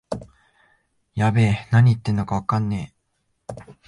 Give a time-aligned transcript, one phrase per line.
[1.13, 2.95] やべえ、なに言ってんのかわからね
[3.49, 3.71] え